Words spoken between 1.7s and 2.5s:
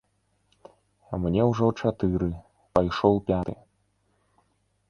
чатыры,